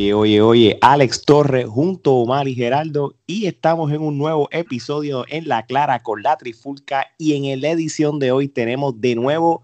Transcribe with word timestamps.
Oye, 0.00 0.14
oye, 0.14 0.40
oye, 0.40 0.78
Alex 0.80 1.26
Torres 1.26 1.66
junto 1.68 2.12
a 2.12 2.14
Omar 2.14 2.48
y 2.48 2.54
Geraldo 2.54 3.16
y 3.26 3.44
estamos 3.44 3.92
en 3.92 4.00
un 4.00 4.16
nuevo 4.16 4.48
episodio 4.50 5.26
en 5.28 5.46
La 5.46 5.66
Clara 5.66 6.02
con 6.02 6.22
la 6.22 6.38
Trifulca 6.38 7.08
y 7.18 7.34
en 7.34 7.60
la 7.60 7.68
edición 7.68 8.18
de 8.18 8.32
hoy 8.32 8.48
tenemos 8.48 8.98
de 8.98 9.14
nuevo 9.14 9.62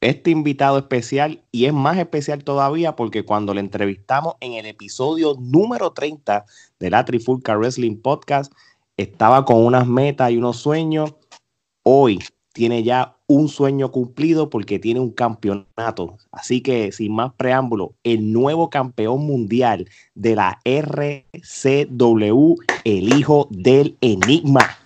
este 0.00 0.30
invitado 0.30 0.78
especial 0.78 1.44
y 1.52 1.66
es 1.66 1.72
más 1.72 1.96
especial 1.96 2.42
todavía 2.42 2.96
porque 2.96 3.24
cuando 3.24 3.54
le 3.54 3.60
entrevistamos 3.60 4.34
en 4.40 4.54
el 4.54 4.66
episodio 4.66 5.36
número 5.38 5.92
30 5.92 6.44
de 6.80 6.90
la 6.90 7.04
Trifulca 7.04 7.56
Wrestling 7.56 7.98
Podcast 7.98 8.52
estaba 8.96 9.44
con 9.44 9.64
unas 9.64 9.86
metas 9.86 10.32
y 10.32 10.38
unos 10.38 10.56
sueños. 10.56 11.14
Hoy 11.84 12.18
tiene 12.52 12.82
ya 12.82 13.16
un 13.28 13.48
sueño 13.48 13.92
cumplido 13.92 14.48
porque 14.48 14.78
tiene 14.78 15.00
un 15.00 15.12
campeonato. 15.12 16.16
Así 16.32 16.62
que 16.62 16.90
sin 16.92 17.14
más 17.14 17.32
preámbulo, 17.34 17.92
el 18.02 18.32
nuevo 18.32 18.70
campeón 18.70 19.26
mundial 19.26 19.86
de 20.14 20.34
la 20.34 20.58
RCW, 20.64 22.54
el 22.84 23.14
hijo 23.14 23.46
del 23.50 23.96
enigma. 24.00 24.78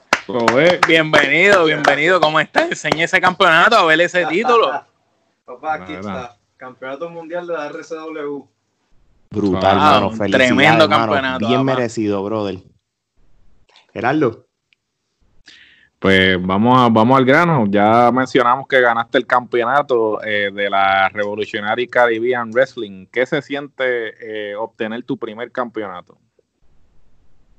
bienvenido, 0.87 1.65
bienvenido. 1.65 2.21
¿Cómo 2.21 2.41
estás? 2.41 2.71
Enseñé 2.71 3.05
ese 3.05 3.21
campeonato 3.21 3.77
a 3.77 3.85
ver 3.85 4.01
ese 4.01 4.27
título. 4.31 4.73
Papá, 5.45 5.75
aquí 5.75 5.93
está. 5.95 6.37
Campeonato 6.57 7.09
mundial 7.11 7.47
de 7.47 7.53
la 7.53 7.69
RCW. 7.69 8.45
Brutal, 9.31 9.77
hermano. 9.77 10.11
Tremendo 10.31 10.89
campeonato. 10.89 11.47
Bien 11.47 11.65
merecido, 11.65 12.23
brother. 12.25 12.59
Gerardo. 13.93 14.47
Pues 16.03 16.45
vamos, 16.45 16.77
a, 16.77 16.89
vamos 16.89 17.17
al 17.17 17.25
grano. 17.25 17.65
Ya 17.71 18.11
mencionamos 18.11 18.67
que 18.67 18.81
ganaste 18.81 19.19
el 19.19 19.25
campeonato 19.25 20.21
eh, 20.25 20.51
de 20.53 20.69
la 20.69 21.09
Revolutionary 21.09 21.87
Caribbean 21.87 22.51
Wrestling. 22.51 23.07
¿Qué 23.07 23.25
se 23.25 23.41
siente 23.41 24.51
eh, 24.51 24.57
obtener 24.57 25.05
tu 25.05 25.17
primer 25.17 25.53
campeonato? 25.53 26.19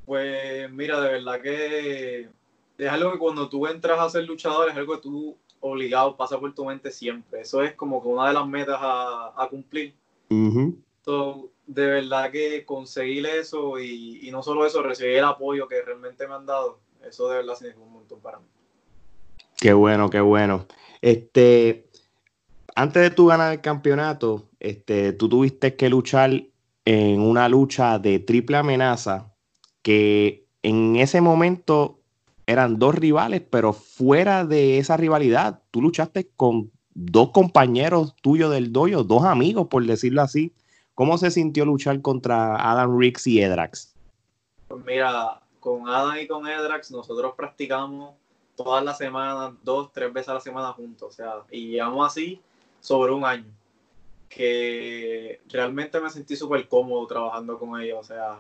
Pues 0.06 0.70
mira, 0.74 1.00
de 1.00 1.12
verdad 1.14 1.40
que 1.40 2.30
es 2.78 2.90
algo 2.90 3.14
que 3.14 3.18
cuando 3.18 3.48
tú 3.48 3.66
entras 3.66 3.98
a 3.98 4.10
ser 4.10 4.26
luchador 4.26 4.70
es 4.70 4.76
algo 4.76 4.96
que 4.96 5.04
tú 5.04 5.38
obligado 5.62 6.18
pasa 6.18 6.38
por 6.38 6.54
tu 6.54 6.66
mente 6.66 6.92
siempre. 6.92 7.40
Eso 7.40 7.64
es 7.64 7.74
como 7.76 8.02
que 8.02 8.10
una 8.10 8.28
de 8.28 8.34
las 8.34 8.46
metas 8.46 8.78
a, 8.78 9.48
cumplir. 9.50 9.94
de 10.28 11.86
verdad 11.86 12.30
que 12.30 12.66
conseguir 12.66 13.26
eso 13.26 13.80
y, 13.80 14.28
y 14.28 14.32
no 14.32 14.44
solo 14.44 14.66
eso, 14.66 14.84
recibir 14.84 15.20
el 15.20 15.24
apoyo 15.24 15.66
que 15.66 15.82
realmente 15.82 16.28
me 16.28 16.34
han 16.34 16.46
dado 16.46 16.84
eso 17.08 17.28
de 17.30 17.38
verdad 17.38 17.56
significa 17.56 17.84
un 17.86 17.94
montón 17.94 18.20
para 18.22 18.40
mí. 18.40 18.46
Qué 19.58 19.74
bueno, 19.74 20.10
qué 20.10 20.20
bueno. 20.20 20.66
Este, 21.02 21.90
antes 22.76 23.02
de 23.04 23.10
tú 23.12 23.28
ganar 23.28 23.54
el 23.54 23.62
campeonato, 23.62 24.50
este, 24.60 25.14
tú 25.14 25.30
tuviste 25.30 25.76
que 25.76 25.90
luchar 25.90 26.44
en 26.86 27.22
una 27.22 27.48
lucha 27.48 28.00
de 28.00 28.20
triple 28.20 28.58
amenaza 28.58 29.34
que 29.82 30.46
en 30.64 30.96
ese 30.96 31.22
momento 31.22 32.00
eran 32.46 32.80
dos 32.80 32.96
rivales, 32.96 33.42
pero 33.50 33.74
fuera 33.74 34.46
de 34.46 34.78
esa 34.78 34.98
rivalidad, 34.98 35.62
tú 35.72 35.82
luchaste 35.82 36.30
con 36.36 36.72
dos 36.94 37.32
compañeros 37.32 38.16
tuyos 38.22 38.52
del 38.52 38.72
dojo, 38.72 39.04
dos 39.04 39.24
amigos, 39.24 39.68
por 39.68 39.86
decirlo 39.86 40.22
así. 40.22 40.54
¿Cómo 40.96 41.18
se 41.18 41.32
sintió 41.32 41.66
luchar 41.66 42.02
contra 42.02 42.56
Adam 42.56 42.98
Riggs 43.00 43.26
y 43.28 43.42
Edrax? 43.42 43.96
Pues 44.68 44.86
mira, 44.86 45.42
con 45.64 45.88
Adam 45.88 46.18
y 46.18 46.28
con 46.28 46.46
Edrax 46.46 46.92
nosotros 46.92 47.36
practicamos 47.38 48.16
todas 48.58 48.84
las 48.84 48.98
semanas, 48.98 49.54
dos, 49.64 49.94
tres 49.94 50.12
veces 50.12 50.28
a 50.28 50.34
la 50.34 50.42
semana 50.42 50.74
juntos, 50.74 51.08
o 51.08 51.16
sea, 51.16 51.36
y 51.50 51.70
llevamos 51.70 52.06
así 52.06 52.42
sobre 52.82 53.14
un 53.14 53.24
año, 53.24 53.50
que 54.28 55.40
realmente 55.48 56.02
me 56.02 56.10
sentí 56.10 56.36
súper 56.36 56.68
cómodo 56.68 57.08
trabajando 57.08 57.58
con 57.58 57.80
ellos, 57.80 58.00
o 58.02 58.04
sea, 58.04 58.40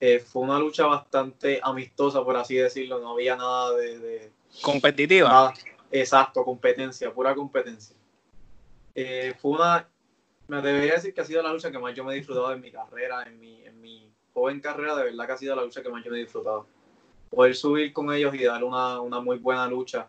eh, 0.00 0.18
fue 0.18 0.42
una 0.42 0.58
lucha 0.58 0.86
bastante 0.86 1.60
amistosa, 1.62 2.24
por 2.24 2.36
así 2.36 2.56
decirlo, 2.56 2.98
no 2.98 3.12
había 3.12 3.36
nada 3.36 3.72
de... 3.74 4.32
Competitiva. 4.60 5.54
exacto, 5.92 6.44
competencia, 6.44 7.14
pura 7.14 7.32
competencia. 7.32 7.94
Eh, 8.96 9.34
fue 9.40 9.52
una, 9.52 9.88
me 10.48 10.60
debería 10.60 10.94
decir 10.94 11.14
que 11.14 11.20
ha 11.20 11.24
sido 11.24 11.42
la 11.42 11.52
lucha 11.52 11.70
que 11.70 11.78
más 11.78 11.94
yo 11.94 12.02
me 12.02 12.12
he 12.12 12.16
disfrutado 12.16 12.52
en 12.52 12.60
mi 12.60 12.72
carrera, 12.72 13.22
en 13.22 13.38
mi, 13.38 13.64
en 13.64 13.80
mi 13.80 14.13
joven 14.34 14.60
carrera, 14.60 14.94
de 14.96 15.04
verdad 15.04 15.26
que 15.26 15.32
ha 15.32 15.38
sido 15.38 15.56
la 15.56 15.64
lucha 15.64 15.82
que 15.82 15.88
más 15.88 16.04
yo 16.04 16.10
me 16.10 16.18
he 16.18 16.20
disfrutado. 16.20 16.66
Poder 17.30 17.54
subir 17.54 17.92
con 17.92 18.12
ellos 18.12 18.34
y 18.34 18.44
dar 18.44 18.62
una, 18.62 19.00
una 19.00 19.20
muy 19.20 19.38
buena 19.38 19.66
lucha. 19.66 20.08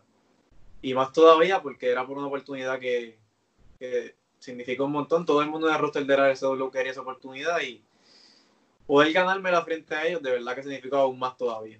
Y 0.81 0.93
más 0.93 1.13
todavía 1.13 1.61
porque 1.61 1.89
era 1.89 2.05
por 2.05 2.17
una 2.17 2.27
oportunidad 2.27 2.79
que, 2.79 3.17
que 3.79 4.15
significa 4.39 4.83
un 4.83 4.91
montón. 4.91 5.25
Todo 5.25 5.41
el 5.41 5.49
mundo 5.49 5.69
en 5.69 5.75
el 5.75 5.79
roster 5.79 6.05
de 6.05 6.17
la 6.17 6.33
RSW 6.33 6.69
quería 6.69 6.91
esa 6.91 7.01
oportunidad 7.01 7.61
y 7.61 7.81
poder 8.85 9.13
ganarme 9.13 9.51
la 9.51 9.63
frente 9.63 9.95
a 9.95 10.05
ellos, 10.05 10.21
de 10.21 10.31
verdad 10.31 10.55
que 10.55 10.63
significa 10.63 10.97
aún 10.97 11.17
más 11.17 11.37
todavía. 11.37 11.79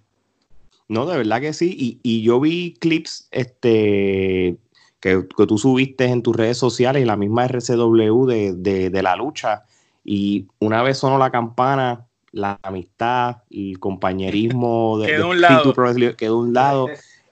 No, 0.88 1.06
de 1.06 1.18
verdad 1.18 1.42
que 1.42 1.54
sí. 1.54 1.76
Y, 1.78 2.00
y 2.04 2.22
yo 2.22 2.40
vi 2.40 2.74
clips 2.80 3.28
este, 3.32 4.58
que, 5.00 5.28
que, 5.36 5.48
tú 5.48 5.58
subiste 5.58 6.06
en 6.06 6.22
tus 6.22 6.36
redes 6.36 6.58
sociales 6.58 7.02
y 7.02 7.06
la 7.06 7.16
misma 7.16 7.46
RCW 7.46 8.26
de, 8.26 8.90
de, 8.90 9.04
la 9.04 9.16
lucha. 9.16 9.64
Y 10.04 10.48
una 10.60 10.84
vez 10.84 11.00
sonó 11.00 11.18
la 11.18 11.32
campana, 11.32 12.08
la 12.36 12.60
amistad 12.64 13.38
y 13.50 13.72
el 13.72 13.80
compañerismo 13.80 14.98
de, 15.00 15.08
quedó 15.08 15.30
un 15.30 15.42
lado. 15.42 15.74
quedó 16.18 16.38
un 16.38 16.54
lado. 16.54 16.88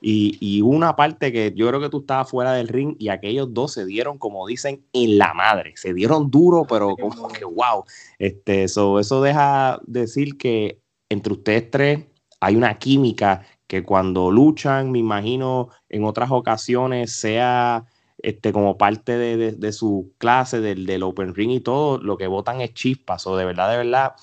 Y, 0.06 0.38
y, 0.42 0.62
una 0.62 0.98
parte 0.98 1.32
que 1.32 1.54
yo 1.56 1.68
creo 1.70 1.80
que 1.80 1.90
tú 1.90 2.02
estabas 2.02 2.30
fuera 2.30 2.52
del 2.54 2.68
ring 2.68 2.96
y 3.00 3.08
aquellos 3.08 3.54
dos 3.54 3.72
se 3.72 3.86
dieron, 3.86 4.18
como 4.18 4.46
dicen, 4.46 4.86
en 4.92 5.18
la 5.18 5.34
madre. 5.34 5.74
Se 5.78 5.94
dieron 5.94 6.30
duro, 6.30 6.66
pero 6.68 6.96
como 6.98 7.30
que 7.30 7.46
wow. 7.46 7.86
Este, 8.20 8.64
eso 8.64 9.00
eso 9.00 9.22
deja 9.22 9.80
decir 9.86 10.38
que 10.38 10.82
entre 11.08 11.34
ustedes 11.34 11.72
tres 11.72 12.00
hay 12.42 12.58
una 12.58 12.78
química 12.80 13.46
que 13.68 13.84
cuando 13.84 14.30
luchan, 14.30 14.92
me 14.92 15.00
imagino, 15.00 15.70
en 15.88 16.04
otras 16.04 16.32
ocasiones 16.32 17.14
sea 17.14 17.86
este, 18.18 18.52
como 18.52 18.78
parte 18.78 19.18
de, 19.18 19.38
de, 19.38 19.52
de 19.54 19.72
su 19.72 20.14
clase, 20.18 20.60
del, 20.60 20.86
del, 20.86 21.04
Open 21.04 21.34
Ring 21.34 21.52
y 21.52 21.60
todo, 21.62 21.98
lo 21.98 22.18
que 22.18 22.28
votan 22.28 22.60
es 22.60 22.74
chispas. 22.74 23.26
O 23.26 23.38
de 23.38 23.46
verdad, 23.46 23.72
de 23.72 23.78
verdad, 23.78 24.14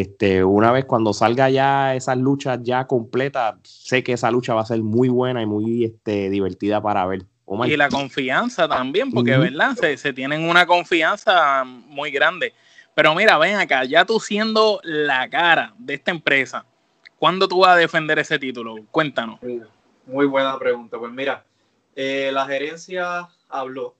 este, 0.00 0.44
una 0.44 0.72
vez 0.72 0.84
cuando 0.84 1.12
salga 1.12 1.50
ya 1.50 1.94
esas 1.94 2.18
luchas 2.18 2.60
ya 2.62 2.86
completas, 2.86 3.56
sé 3.62 4.02
que 4.02 4.12
esa 4.12 4.30
lucha 4.30 4.54
va 4.54 4.62
a 4.62 4.66
ser 4.66 4.80
muy 4.82 5.08
buena 5.08 5.42
y 5.42 5.46
muy 5.46 5.84
este, 5.84 6.30
divertida 6.30 6.80
para 6.80 7.06
ver. 7.06 7.24
Y 7.66 7.76
la 7.76 7.88
confianza 7.88 8.68
también, 8.68 9.10
porque 9.10 9.36
verdad, 9.38 9.74
se, 9.74 9.96
se, 9.96 10.12
tienen 10.12 10.48
una 10.48 10.66
confianza 10.66 11.64
muy 11.64 12.10
grande. 12.10 12.52
Pero 12.94 13.14
mira, 13.14 13.38
ven 13.38 13.56
acá, 13.56 13.84
ya 13.84 14.04
tú 14.04 14.20
siendo 14.20 14.80
la 14.82 15.30
cara 15.30 15.72
de 15.78 15.94
esta 15.94 16.10
empresa, 16.10 16.66
¿cuándo 17.18 17.48
tú 17.48 17.60
vas 17.60 17.70
a 17.70 17.76
defender 17.76 18.18
ese 18.18 18.38
título? 18.38 18.76
Cuéntanos. 18.90 19.40
Muy 20.04 20.26
buena 20.26 20.58
pregunta. 20.58 20.98
Pues 20.98 21.10
mira, 21.10 21.44
eh, 21.96 22.30
la 22.32 22.44
gerencia 22.44 23.28
habló 23.48 23.94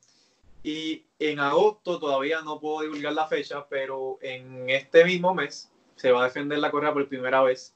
y 0.63 1.05
en 1.19 1.41
agosto 1.41 1.99
todavía 1.99 2.43
no 2.43 2.61
puedo 2.61 2.83
divulgar 2.83 3.15
la 3.15 3.27
fecha, 3.27 3.67
pero 3.69 4.19
en 4.21 4.69
este 4.69 5.05
mismo 5.05 5.35
mes 5.35 5.71
se 5.99 6.13
va 6.13 6.23
a 6.23 6.25
defender 6.25 6.59
la 6.59 6.71
correa 6.71 6.93
por 6.93 7.07
primera 7.09 7.43
vez 7.43 7.75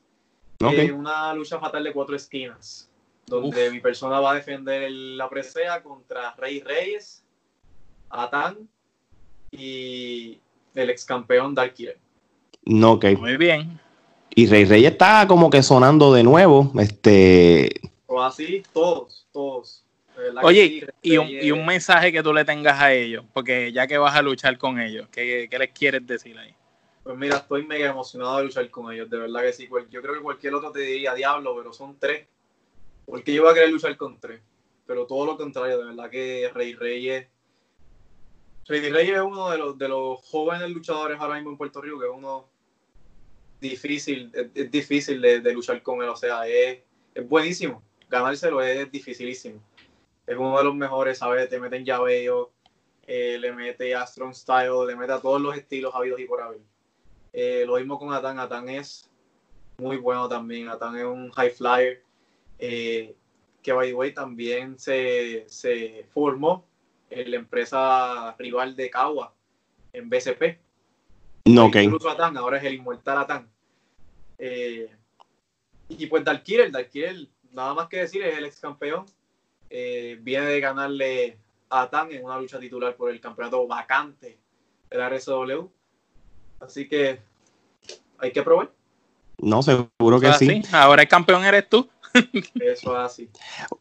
en 0.60 0.94
una 0.94 1.34
lucha 1.34 1.58
fatal 1.58 1.82
de 1.82 1.92
cuatro 1.92 2.14
esquinas, 2.14 2.88
donde 3.26 3.70
mi 3.70 3.80
persona 3.80 4.20
va 4.20 4.32
a 4.32 4.34
defender 4.34 4.90
la 4.90 5.28
presea 5.28 5.82
contra 5.82 6.34
Rey 6.36 6.60
Reyes, 6.60 7.24
Atán 8.08 8.68
y 9.50 10.38
el 10.74 10.90
ex 10.90 11.04
campeón 11.04 11.54
Dark 11.54 11.74
No, 12.64 12.92
ok. 12.92 13.06
Muy 13.18 13.36
bien. 13.36 13.80
Y 14.34 14.46
Rey 14.46 14.64
Reyes 14.64 14.92
está 14.92 15.26
como 15.26 15.50
que 15.50 15.62
sonando 15.62 16.12
de 16.12 16.22
nuevo. 16.22 16.72
Este. 16.78 17.70
O 18.06 18.22
así, 18.22 18.62
todos, 18.72 19.26
todos. 19.32 19.84
Oye, 20.42 20.86
y, 21.02 21.16
un, 21.16 21.28
y, 21.28 21.50
un, 21.50 21.66
mensaje 21.66 22.12
que 22.12 22.22
tú 22.22 22.32
le 22.32 22.44
tengas 22.44 22.80
a 22.80 22.92
ellos, 22.92 23.24
porque 23.32 23.72
ya 23.72 23.86
que 23.86 23.98
vas 23.98 24.14
a 24.14 24.22
luchar 24.22 24.56
con 24.56 24.78
ellos, 24.78 25.08
¿qué, 25.10 25.48
qué 25.50 25.58
les 25.58 25.72
quieres 25.72 26.06
decir 26.06 26.38
ahí? 26.38 26.54
Pues 27.02 27.16
mira, 27.16 27.38
estoy 27.38 27.66
mega 27.66 27.90
emocionado 27.90 28.38
de 28.38 28.44
luchar 28.44 28.70
con 28.70 28.92
ellos, 28.92 29.10
de 29.10 29.18
verdad 29.18 29.42
que 29.42 29.52
sí. 29.52 29.68
Yo 29.90 30.02
creo 30.02 30.14
que 30.14 30.20
cualquier 30.20 30.54
otro 30.54 30.70
te 30.70 30.80
diría 30.80 31.14
diablo, 31.14 31.56
pero 31.56 31.72
son 31.72 31.98
tres. 31.98 32.28
Porque 33.04 33.34
yo 33.34 33.42
voy 33.42 33.50
a 33.50 33.54
querer 33.54 33.70
luchar 33.70 33.96
con 33.96 34.20
tres. 34.20 34.40
Pero 34.86 35.06
todo 35.06 35.26
lo 35.26 35.36
contrario, 35.36 35.78
de 35.78 35.84
verdad 35.84 36.10
que 36.10 36.50
Rey 36.54 36.74
Reyes. 36.74 37.26
Rey 38.66 38.90
Reyes 38.90 39.16
es 39.16 39.22
uno 39.22 39.50
de 39.50 39.58
los, 39.58 39.76
de 39.76 39.88
los 39.88 40.20
jóvenes 40.20 40.70
luchadores 40.70 41.18
ahora 41.18 41.34
mismo 41.34 41.50
en 41.50 41.56
Puerto 41.56 41.80
Rico, 41.80 41.98
que 41.98 42.06
es 42.06 42.12
uno 42.14 42.48
difícil, 43.60 44.30
es, 44.54 44.70
difícil 44.70 45.20
de, 45.20 45.52
luchar 45.52 45.82
con 45.82 46.02
él. 46.02 46.08
O 46.08 46.16
sea, 46.16 46.46
es, 46.46 46.78
es 47.14 47.28
buenísimo. 47.28 47.82
Ganárselo 48.08 48.62
es 48.62 48.90
dificilísimo. 48.92 49.60
Es 50.24 50.36
uno 50.36 50.56
de 50.56 50.64
los 50.64 50.74
mejores, 50.74 51.18
¿sabes? 51.18 51.48
Te 51.48 51.58
meten 51.58 51.84
llaveo, 51.84 52.52
eh, 53.08 53.38
le 53.40 53.52
mete 53.52 53.92
a 53.94 54.06
Strong 54.06 54.34
Style, 54.34 54.86
le 54.86 54.94
mete 54.94 55.12
a 55.12 55.20
todos 55.20 55.40
los 55.40 55.56
estilos 55.56 55.92
habidos 55.94 56.20
y 56.20 56.26
por 56.26 56.40
haber. 56.40 56.60
Eh, 57.32 57.64
lo 57.66 57.76
mismo 57.76 57.98
con 57.98 58.12
Atan. 58.12 58.38
Atan 58.38 58.68
es 58.68 59.10
muy 59.78 59.96
bueno 59.96 60.28
también. 60.28 60.68
Atan 60.68 60.96
es 60.96 61.04
un 61.04 61.30
high 61.32 61.50
flyer. 61.50 62.02
Eh, 62.58 63.16
que 63.62 63.72
by 63.72 63.88
the 63.88 63.94
way 63.94 64.12
también 64.12 64.78
se, 64.78 65.44
se, 65.48 66.06
formó 66.12 66.66
en 67.08 67.30
la 67.30 67.36
empresa 67.36 68.34
rival 68.38 68.74
de 68.74 68.90
Cagua, 68.90 69.34
en 69.92 70.10
BCP. 70.10 70.58
No, 71.46 71.66
ok. 71.66 71.76
Incluso 71.76 72.10
Atán, 72.10 72.36
ahora 72.36 72.58
es 72.58 72.64
el 72.64 72.74
inmortal 72.74 73.18
Atán. 73.18 73.50
Eh, 74.38 74.90
y 75.88 76.06
pues 76.06 76.24
Dalkiel, 76.24 76.72
Dalkiel, 76.72 77.30
nada 77.52 77.74
más 77.74 77.88
que 77.88 77.98
decir, 77.98 78.22
es 78.22 78.36
el 78.36 78.44
ex 78.44 78.60
campeón. 78.60 79.06
Eh, 79.70 80.18
viene 80.20 80.46
de 80.46 80.60
ganarle 80.60 81.38
a 81.68 81.82
Atán 81.82 82.12
en 82.12 82.24
una 82.24 82.38
lucha 82.38 82.58
titular 82.58 82.96
por 82.96 83.10
el 83.10 83.20
campeonato 83.20 83.66
vacante 83.66 84.38
de 84.90 84.98
la 84.98 85.08
RSW. 85.08 85.68
Así 86.62 86.88
que 86.88 87.20
hay 88.18 88.32
que 88.32 88.42
probar. 88.42 88.70
No, 89.38 89.62
seguro 89.62 90.20
que 90.20 90.28
Ah, 90.28 90.34
sí. 90.34 90.62
Ahora 90.72 91.02
el 91.02 91.08
campeón 91.08 91.44
eres 91.44 91.68
tú. 91.68 91.88
Eso 92.60 92.92
es 92.98 93.04
así. 93.04 93.30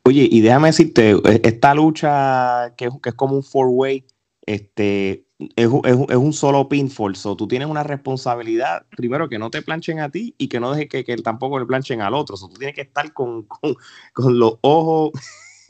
Oye, 0.04 0.28
y 0.32 0.42
déjame 0.42 0.70
decirte, 0.70 1.12
e- 1.12 1.42
esta 1.44 1.74
lucha 1.76 2.74
que 2.76 2.86
es, 2.86 2.92
que 3.04 3.10
es 3.10 3.16
como 3.16 3.36
un 3.36 3.44
four-way, 3.44 4.06
este, 4.46 5.26
es, 5.56 5.68
un- 5.68 5.82
es 5.86 5.94
un- 5.96 6.08
es 6.10 6.16
un 6.16 6.34
solo 6.34 6.68
pinfall, 6.68 7.16
so 7.16 7.36
tú 7.36 7.48
tienes 7.48 7.68
una 7.68 7.84
responsabilidad, 7.84 8.86
primero 8.96 9.30
que 9.30 9.38
no 9.38 9.52
te 9.52 9.62
planchen 9.62 10.00
a 10.00 10.10
ti 10.10 10.34
y 10.38 10.48
que 10.48 10.60
no 10.60 10.72
dejes 10.72 10.90
que, 10.90 11.04
que 11.04 11.16
tampoco 11.18 11.60
le 11.60 11.66
planchen 11.66 12.02
al 12.02 12.14
otro, 12.16 12.38
so 12.38 12.48
tú 12.48 12.56
tienes 12.56 12.74
que 12.76 12.82
estar 12.82 13.14
con, 13.14 13.44
con, 13.44 13.76
con 14.14 14.40
los 14.40 14.58
ojos 14.62 15.12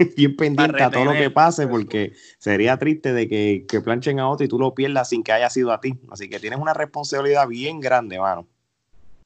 bien 0.16 0.36
pendientes 0.36 0.82
a 0.82 0.92
todo 0.92 1.06
lo 1.06 1.14
que 1.14 1.30
pase, 1.32 1.68
porque 1.68 2.14
sería 2.38 2.78
triste 2.78 3.14
de 3.14 3.28
que, 3.28 3.66
que 3.68 3.82
planchen 3.82 4.20
a 4.20 4.30
otro 4.30 4.46
y 4.46 4.50
tú 4.50 4.58
lo 4.60 4.74
pierdas 4.74 5.10
sin 5.10 5.24
que 5.24 5.32
haya 5.32 5.50
sido 5.50 5.72
a 5.72 5.80
ti, 5.80 5.94
así 6.12 6.30
que 6.30 6.40
tienes 6.40 6.60
una 6.60 6.74
responsabilidad 6.74 7.48
bien 7.48 7.80
grande, 7.80 8.20
mano. 8.20 8.48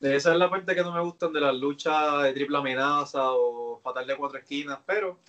Esa 0.02 0.34
es 0.34 0.38
la 0.38 0.50
parte 0.50 0.76
que 0.76 0.82
no 0.84 0.94
me 0.94 1.02
gustan 1.02 1.34
de 1.34 1.42
las 1.42 1.56
luchas 1.56 2.24
de 2.24 2.34
triple 2.34 2.58
amenaza 2.58 3.32
o 3.32 3.80
fatal 3.82 4.06
de 4.06 4.16
cuatro 4.16 4.38
esquinas, 4.38 4.80
pero 4.86 5.20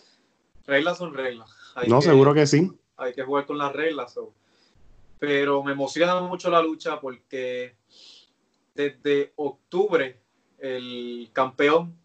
reglas 0.66 0.98
son 0.98 1.14
reglas. 1.14 1.48
Hay 1.74 1.88
No, 1.88 2.00
que- 2.00 2.06
seguro 2.06 2.34
que 2.34 2.46
sí. 2.46 2.70
hay 2.96 3.14
que 3.14 3.22
jugar 3.22 3.46
con 3.46 3.58
las 3.58 3.72
reglas. 3.72 4.12
so. 4.12 4.32
Pero 5.18 5.62
me 5.62 5.72
emociona 5.72 6.20
mucho 6.20 6.50
la 6.50 6.60
lucha 6.60 7.00
porque 7.00 7.76
desde 8.74 9.32
octubre 9.36 10.20
el 10.58 11.30
campeón 11.32 11.96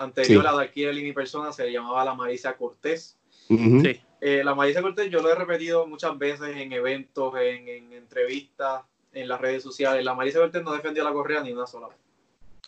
anterior 0.00 0.42
Sí. 0.42 0.48
a 0.48 0.52
Darkiel 0.52 0.98
y 0.98 1.02
mi 1.04 1.12
persona 1.12 1.52
se 1.52 1.70
llamaba 1.70 2.04
la 2.04 2.14
Marisa 2.14 2.56
Cortés. 2.56 3.16
Sí. 3.48 4.00
Eh, 4.20 4.42
la 4.44 4.54
Marisa 4.54 4.82
Cortés 4.82 5.10
yo 5.10 5.20
lo 5.22 5.30
he 5.30 5.34
repetido 5.34 5.86
muchas 5.86 6.16
veces 6.18 6.56
en 6.56 6.72
eventos, 6.72 7.34
en, 7.40 7.68
en 7.68 7.92
entrevistas, 7.92 8.82
en 9.12 9.28
las 9.28 9.40
redes 9.40 9.62
sociales. 9.62 10.04
La 10.04 10.14
Marisa 10.14 10.38
Cortés 10.38 10.62
no 10.62 10.72
defendió 10.72 11.04
la 11.04 11.12
correa 11.12 11.42
ni 11.42 11.52
una 11.52 11.66
sola 11.66 11.88
vez. 11.88 11.96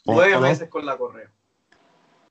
Nueve 0.04 0.36
veces 0.38 0.68
con 0.68 0.84
la 0.84 0.96
correa. 0.96 1.30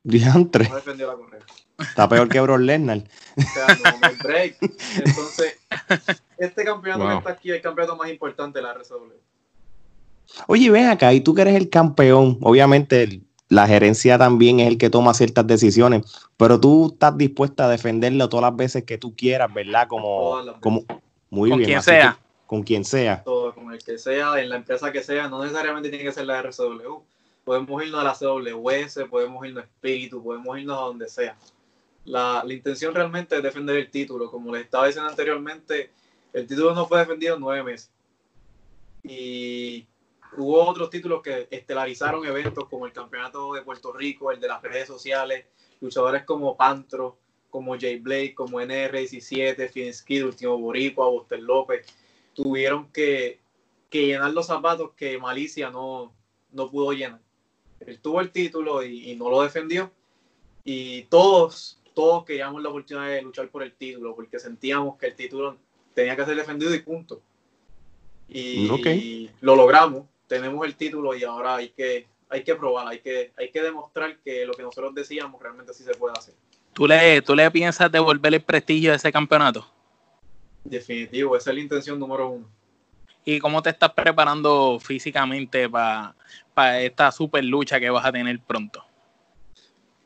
Diantre, 0.04 0.68
No 0.68 0.76
defendió 0.76 1.08
la 1.08 1.14
correa. 1.16 1.42
está 1.80 2.10
peor 2.10 2.28
que 2.28 2.40
Brock 2.42 2.60
Lesnar. 2.60 3.04
O 3.38 3.42
sea, 3.42 3.68
no, 3.68 4.08
no 4.10 4.14
break. 4.24 4.58
Entonces, 4.62 5.60
este 6.38 6.64
campeonato 6.66 7.08
que 7.08 7.18
está 7.18 7.30
aquí 7.32 7.50
es 7.52 7.56
el 7.58 7.62
campeonato 7.62 7.96
más 7.96 8.10
importante 8.10 8.60
de 8.60 8.64
la 8.64 8.74
RSW. 8.74 9.14
Oye, 10.48 10.70
ven 10.72 10.88
acá, 10.88 11.14
y 11.14 11.22
tú 11.22 11.36
que 11.36 11.42
eres 11.44 11.56
el 11.56 11.70
campeón, 11.70 12.40
obviamente 12.42 13.04
el- 13.04 13.24
la 13.52 13.68
gerencia 13.68 14.18
también 14.18 14.62
es 14.62 14.68
el 14.70 14.78
que 14.78 14.90
toma 14.90 15.14
ciertas 15.14 15.46
decisiones, 15.46 16.04
pero 16.38 16.58
tú 16.58 16.92
estás 16.94 17.18
dispuesta 17.18 17.66
a 17.66 17.70
defenderlo 17.70 18.30
todas 18.30 18.44
las 18.50 18.56
veces 18.56 18.86
que 18.86 18.98
tú 18.98 19.14
quieras, 19.14 19.54
¿verdad? 19.54 19.88
Como, 19.90 20.38
como 20.62 20.86
muy 21.30 21.50
Con 21.50 21.60
bien. 21.60 21.70
quien 21.70 21.82
sea. 21.84 22.14
que- 22.18 22.32
con 22.48 22.64
quien 22.64 22.84
sea. 22.86 23.24
todo, 23.24 23.54
con 23.54 23.74
el 23.74 23.82
que 23.84 23.98
sea, 23.98 24.40
en 24.42 24.50
la 24.50 24.56
empresa 24.58 24.92
que 24.92 25.04
sea, 25.04 25.28
no 25.30 25.42
necesariamente 25.42 25.90
tiene 25.90 26.04
que 26.06 26.12
ser 26.12 26.26
la 26.26 26.40
RCW. 26.40 27.02
Podemos 27.46 27.84
irnos 27.84 28.02
a 28.02 28.04
la 28.04 28.14
CWS, 28.14 29.06
podemos 29.10 29.46
irnos 29.46 29.64
a 29.64 29.68
Espíritu, 29.68 30.22
podemos 30.24 30.58
irnos 30.58 30.78
a 30.78 30.82
donde 30.82 31.08
sea. 31.10 31.38
La, 32.06 32.42
la 32.46 32.54
intención 32.54 32.94
realmente 32.96 33.36
es 33.38 33.44
defender 33.44 33.76
el 33.78 33.90
título. 33.92 34.32
Como 34.32 34.54
les 34.54 34.64
estaba 34.66 34.88
diciendo 34.88 35.10
anteriormente, 35.10 35.92
el 36.34 36.48
título 36.48 36.74
no 36.74 36.86
fue 36.88 37.00
defendido 37.00 37.36
en 37.36 37.42
nueve 37.42 37.64
meses. 37.64 37.90
Y 39.04 39.86
hubo 40.38 40.66
otros 40.66 40.90
títulos 40.90 41.22
que 41.22 41.48
estelarizaron 41.52 42.26
eventos 42.26 42.68
como 42.70 42.86
el 42.86 42.94
Campeonato 42.94 43.54
de 43.54 43.62
Puerto 43.62 43.92
Rico, 43.92 44.32
el 44.32 44.40
de 44.40 44.48
las 44.48 44.62
redes 44.62 44.88
sociales, 44.88 45.46
luchadores 45.80 46.24
como 46.24 46.56
Pantro, 46.56 47.18
como 47.50 47.78
Jay 47.78 48.00
Blake, 48.00 48.34
como 48.34 48.62
NR17, 48.62 49.70
Fienskid, 49.70 50.26
Último 50.26 50.58
Boricua, 50.58 51.10
Buster 51.10 51.42
López, 51.42 51.86
tuvieron 52.34 52.90
que, 52.92 53.40
que 53.90 54.08
llenar 54.08 54.32
los 54.32 54.48
zapatos 54.48 54.92
que 54.96 55.18
Malicia 55.18 55.70
no, 55.70 56.14
no 56.52 56.70
pudo 56.72 56.94
llenar. 56.94 57.20
Él 57.82 58.00
tuvo 58.00 58.22
el 58.22 58.32
título 58.32 58.84
y, 58.84 59.12
y 59.12 59.16
no 59.16 59.30
lo 59.30 59.42
defendió. 59.42 59.92
Y 60.64 61.04
todos, 61.04 61.80
todos 61.94 62.24
queríamos 62.24 62.62
la 62.62 62.70
oportunidad 62.70 63.10
de 63.10 63.22
luchar 63.22 63.50
por 63.50 63.64
el 63.64 63.74
título, 63.74 64.16
porque 64.16 64.40
sentíamos 64.40 64.98
que 64.98 65.08
el 65.08 65.16
título 65.16 65.58
tenía 65.94 66.16
que 66.16 66.26
ser 66.26 66.36
defendido 66.36 66.74
y 66.74 66.80
punto. 66.80 67.22
Y 68.34 69.30
lo 69.42 69.58
logramos, 69.58 70.06
tenemos 70.32 70.66
el 70.66 70.76
título 70.76 71.14
y 71.14 71.26
ahora 71.26 71.58
hay 71.58 71.70
que, 71.72 72.08
hay 72.30 72.42
que 72.42 72.56
probar, 72.56 72.88
hay 72.88 73.00
que, 73.00 73.34
hay 73.38 73.52
que 73.52 73.62
demostrar 73.62 74.18
que 74.20 74.46
lo 74.46 74.54
que 74.54 74.64
nosotros 74.64 74.96
decíamos 74.96 75.42
realmente 75.42 75.74
sí 75.74 75.84
se 75.84 75.94
puede 75.94 76.18
hacer. 76.18 76.34
¿Tú 76.72 76.88
le, 76.88 77.22
¿Tú 77.22 77.36
le 77.36 77.52
piensas 77.52 77.92
devolver 77.92 78.34
el 78.34 78.42
prestigio 78.42 78.92
de 78.92 78.96
ese 78.96 79.12
campeonato? 79.12 79.70
Definitivo, 80.64 81.36
esa 81.36 81.50
es 81.50 81.56
la 81.58 81.62
intención 81.62 82.00
número 82.00 82.30
uno. 82.30 82.50
¿Y 83.26 83.40
cómo 83.40 83.62
te 83.62 83.72
estás 83.72 83.92
preparando 83.92 84.80
físicamente 84.80 85.70
para 85.70 86.82
esta 86.82 87.12
super 87.12 87.44
lucha 87.44 87.78
que 87.78 87.90
vas 87.90 88.06
a 88.06 88.12
tener 88.14 88.40
pronto? 88.40 88.86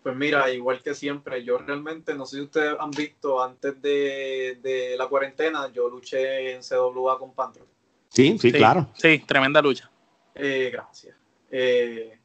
Pues 0.01 0.15
mira, 0.15 0.51
igual 0.51 0.81
que 0.81 0.95
siempre, 0.95 1.43
yo 1.43 1.59
realmente, 1.59 2.15
no 2.15 2.25
sé 2.25 2.37
si 2.37 2.41
ustedes 2.41 2.75
han 2.79 2.89
visto, 2.89 3.43
antes 3.43 3.79
de, 3.79 4.57
de 4.59 4.95
la 4.97 5.05
cuarentena, 5.05 5.71
yo 5.71 5.87
luché 5.87 6.55
en 6.55 6.61
CWA 6.61 7.19
con 7.19 7.31
Pantro. 7.31 7.67
Sí, 8.09 8.39
sí, 8.39 8.51
claro. 8.51 8.87
Sí, 8.95 9.19
tremenda 9.27 9.61
lucha. 9.61 9.89
Eh, 10.35 10.69
gracias. 10.71 11.15
Eh, 11.49 12.17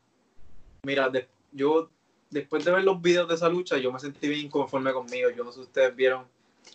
mira, 0.83 1.09
de- 1.09 1.29
yo 1.53 1.91
después 2.31 2.65
de 2.65 2.73
ver 2.73 2.85
los 2.85 3.01
videos 3.01 3.29
de 3.29 3.35
esa 3.35 3.49
lucha, 3.49 3.79
yo 3.79 3.93
me 3.93 3.99
sentí 3.99 4.29
bien 4.29 4.47
inconforme 4.47 4.93
conmigo. 4.93 5.31
Yo 5.31 5.45
no 5.45 5.53
sé 5.53 5.57
si 5.61 5.63
ustedes 5.67 5.95
vieron 5.95 6.25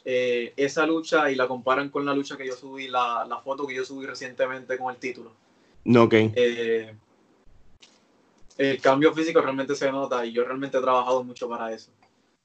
eh, 0.03 0.53
esa 0.57 0.85
lucha 0.85 1.29
y 1.31 1.35
la 1.35 1.47
comparan 1.47 1.89
con 1.89 2.05
la 2.05 2.13
lucha 2.13 2.37
que 2.37 2.47
yo 2.47 2.55
subí, 2.55 2.87
la, 2.87 3.25
la 3.27 3.39
foto 3.39 3.65
que 3.67 3.75
yo 3.75 3.85
subí 3.85 4.05
recientemente 4.05 4.77
con 4.77 4.93
el 4.93 4.99
título. 4.99 5.31
No, 5.83 6.03
ok. 6.03 6.13
Eh, 6.13 6.95
el 8.57 8.81
cambio 8.81 9.13
físico 9.13 9.41
realmente 9.41 9.75
se 9.75 9.91
nota 9.91 10.25
y 10.25 10.31
yo 10.31 10.43
realmente 10.45 10.77
he 10.77 10.81
trabajado 10.81 11.23
mucho 11.23 11.47
para 11.49 11.71
eso. 11.73 11.91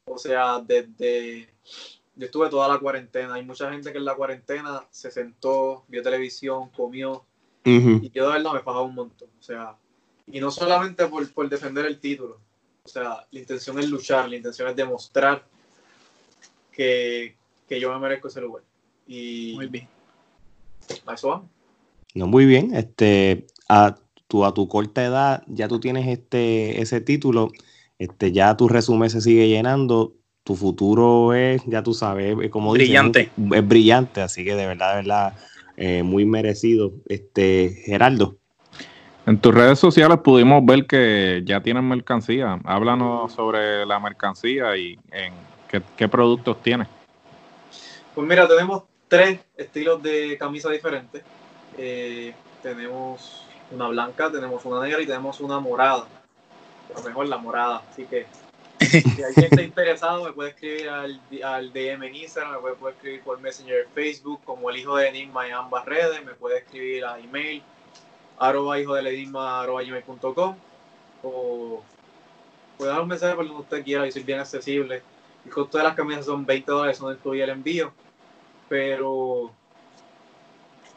O 0.07 0.19
sea, 0.19 0.61
desde 0.61 1.49
yo 2.17 2.27
estuve 2.27 2.49
toda 2.51 2.69
la 2.69 2.79
cuarentena. 2.79 3.35
Hay 3.35 3.45
mucha 3.45 3.71
gente 3.71 3.93
que 3.93 3.99
en 3.99 4.05
la 4.05 4.15
cuarentena 4.15 4.85
se 4.91 5.11
sentó, 5.11 5.85
vio 5.89 6.03
televisión, 6.03 6.69
comió 6.71 7.25
Y 7.65 8.11
yo 8.11 8.27
de 8.29 8.33
verdad 8.39 8.53
me 8.55 8.61
fajaba 8.61 8.83
un 8.83 8.95
montón. 8.95 9.29
O 9.39 9.43
sea, 9.43 9.75
y 10.27 10.41
no 10.41 10.51
solamente 10.51 11.07
por, 11.07 11.31
por 11.33 11.49
defender 11.49 11.87
el 11.87 11.99
título. 11.99 12.39
O 12.83 12.89
sea, 12.89 13.27
la 13.31 13.39
intención 13.41 13.79
es 13.79 13.89
luchar, 13.89 14.29
la 14.29 14.37
intención 14.37 14.69
es 14.69 14.77
demostrar 14.77 15.45
que, 16.73 17.37
que 17.69 17.81
yo 17.81 17.93
me 17.93 17.99
merezco 17.99 18.29
ese 18.29 18.41
lugar. 18.41 18.63
Y 19.07 19.53
Muy 19.57 19.67
bien. 19.67 19.89
a 21.07 21.15
eso 21.15 21.29
vamos. 21.29 21.49
No, 22.15 22.27
muy 22.27 22.47
bien. 22.47 22.75
Este, 22.75 23.47
a 23.69 23.97
tu, 24.27 24.45
a 24.45 24.55
tu 24.55 24.67
corta 24.69 25.05
edad, 25.05 25.43
ya 25.47 25.69
tú 25.69 25.79
tienes 25.81 26.09
este, 26.09 26.81
ese 26.81 27.01
título, 27.01 27.51
este, 27.99 28.33
ya 28.33 28.57
tu 28.57 28.69
resumen 28.69 29.11
se 29.11 29.21
sigue 29.21 29.49
llenando, 29.49 30.15
tu 30.45 30.57
futuro 30.57 31.35
es, 31.35 31.63
ya 31.67 31.83
tú 31.83 31.93
sabes, 31.95 32.37
es 32.43 32.51
como 32.51 32.73
Brillante. 32.73 33.31
es 33.55 33.69
brillante, 33.69 34.23
así 34.23 34.45
que 34.45 34.55
de 34.55 34.67
verdad, 34.67 34.91
de 34.91 34.97
verdad, 35.03 35.37
eh, 35.81 36.03
muy 36.03 36.27
merecido. 36.27 36.93
Este, 37.09 37.71
Geraldo. 37.87 38.37
En 39.25 39.41
tus 39.41 39.55
redes 39.55 39.79
sociales 39.79 40.19
pudimos 40.23 40.63
ver 40.65 40.87
que 40.87 41.43
ya 41.47 41.63
tienen 41.63 41.89
mercancía. 41.89 42.61
Háblanos 42.65 43.33
sobre 43.33 43.87
la 43.87 43.99
mercancía 43.99 44.77
y 44.77 44.99
en 45.11 45.33
qué, 45.69 45.81
qué 45.97 46.07
productos 46.07 46.63
tienes. 46.63 46.87
Pues 48.15 48.29
mira, 48.29 48.47
tenemos 48.47 48.83
tres 49.09 49.41
estilos 49.57 50.03
de 50.03 50.37
camisa 50.39 50.69
diferentes. 50.69 51.23
Eh, 51.79 52.35
tenemos 52.63 53.47
una 53.71 53.89
blanca, 53.89 54.31
tenemos 54.31 54.63
una 54.67 54.83
negra 54.83 55.01
y 55.01 55.07
tenemos 55.07 55.41
una 55.41 55.61
morada. 55.61 56.07
Lo 56.95 57.03
mejor 57.03 57.27
la 57.27 57.39
morada. 57.39 57.83
Así 57.91 58.05
que 58.05 58.27
si 58.91 59.23
alguien 59.23 59.45
está 59.45 59.63
interesado, 59.63 60.25
me 60.25 60.33
puede 60.33 60.51
escribir 60.51 60.89
al, 60.89 61.21
al 61.45 61.73
DM 61.73 62.03
en 62.05 62.15
Instagram, 62.15 62.63
me 62.63 62.73
puede, 62.73 62.95
escribir 62.95 63.23
por 63.23 63.39
Messenger 63.39 63.85
en 63.87 63.93
Facebook, 63.93 64.41
como 64.45 64.71
el 64.71 64.79
hijo 64.79 64.97
de 64.97 65.09
Enigma 65.09 65.47
en 65.47 65.53
ambas 65.53 65.85
redes, 65.85 66.25
me 66.25 66.35
puede 66.35 66.59
escribir 66.59 67.05
a 67.05 67.19
email, 67.19 67.63
arroba 68.39 68.81
hijo 68.81 68.95
del 68.95 69.09
enigma, 69.09 69.61
arroba 69.61 69.83
gmail.com, 69.83 70.57
o 71.23 71.83
puede 72.79 72.91
dar 72.91 73.03
un 73.03 73.09
mensaje 73.09 73.35
por 73.35 73.47
donde 73.47 73.61
usted 73.61 73.85
quiera, 73.85 74.07
yo 74.07 74.13
soy 74.13 74.23
bien 74.23 74.41
accesible. 74.41 75.03
El 75.45 75.53
costo 75.53 75.77
de 75.77 75.85
las 75.85 75.95
camisas 75.95 76.25
son 76.25 76.47
20 76.47 76.71
dólares, 76.71 76.97
eso 76.97 77.07
no 77.07 77.13
incluye 77.13 77.45
el 77.45 77.51
envío, 77.51 77.93
pero 78.69 79.53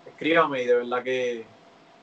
escríbame 0.05 0.63
y 0.63 0.65
de 0.65 0.75
verdad 0.75 1.03
que 1.03 1.45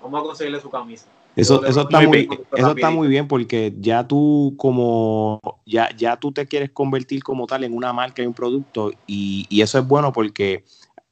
vamos 0.02 0.20
a 0.20 0.24
conseguirle 0.24 0.60
su 0.60 0.70
camisa. 0.70 1.06
Eso, 1.36 1.64
eso 1.64 1.82
está 1.82 2.00
muy 2.00 2.28
eso 2.56 2.72
está 2.72 2.90
muy 2.90 3.06
bien 3.06 3.28
porque 3.28 3.72
ya 3.78 4.06
tú 4.06 4.54
como 4.56 5.40
ya, 5.64 5.88
ya 5.96 6.16
tú 6.16 6.32
te 6.32 6.46
quieres 6.46 6.70
convertir 6.70 7.22
como 7.22 7.46
tal 7.46 7.62
en 7.64 7.74
una 7.74 7.92
marca 7.92 8.22
y 8.22 8.26
un 8.26 8.34
producto 8.34 8.90
y, 9.06 9.46
y 9.48 9.62
eso 9.62 9.78
es 9.78 9.86
bueno 9.86 10.12
porque 10.12 10.64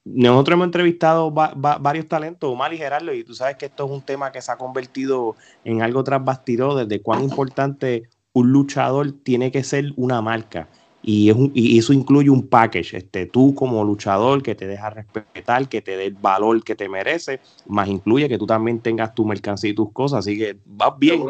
nosotros 0.04 0.54
hemos 0.54 0.66
entrevistado 0.66 1.30
varios 1.30 2.08
talentos, 2.08 2.50
Omar 2.50 2.72
y 2.72 2.78
Gerardo, 2.78 3.12
y 3.12 3.24
tú 3.24 3.34
sabes 3.34 3.56
que 3.56 3.66
esto 3.66 3.84
es 3.84 3.90
un 3.90 4.02
tema 4.02 4.32
que 4.32 4.40
se 4.40 4.50
ha 4.50 4.56
convertido 4.56 5.36
en 5.64 5.82
algo 5.82 6.02
tras 6.02 6.24
bastidores 6.24 6.88
de 6.88 7.02
cuán 7.02 7.22
importante 7.22 8.08
un 8.32 8.52
luchador 8.52 9.12
tiene 9.12 9.50
que 9.50 9.62
ser 9.64 9.92
una 9.96 10.22
marca. 10.22 10.68
Y, 11.10 11.30
es 11.30 11.36
y 11.54 11.78
eso 11.78 11.94
incluye 11.94 12.28
un 12.28 12.48
package, 12.48 12.98
este, 12.98 13.24
tú 13.24 13.54
como 13.54 13.82
luchador 13.82 14.42
que 14.42 14.54
te 14.54 14.66
deja 14.66 14.90
respetar, 14.90 15.66
que 15.66 15.80
te 15.80 15.96
dé 15.96 16.04
el 16.04 16.12
valor 16.12 16.62
que 16.62 16.76
te 16.76 16.86
merece, 16.86 17.40
más 17.66 17.88
incluye 17.88 18.28
que 18.28 18.36
tú 18.36 18.46
también 18.46 18.80
tengas 18.80 19.14
tu 19.14 19.24
mercancía 19.24 19.70
y 19.70 19.74
tus 19.74 19.90
cosas, 19.90 20.18
así 20.18 20.36
que 20.36 20.58
vas 20.66 20.98
bien. 20.98 21.22